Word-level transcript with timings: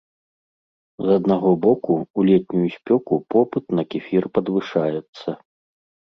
З 1.07 1.17
аднаго 1.19 1.51
боку, 1.65 1.91
у 2.21 2.23
летнюю 2.29 2.69
спёку 2.77 3.13
попыт 3.33 3.65
на 3.81 3.85
кефір 3.97 4.23
падвышаецца. 4.39 5.29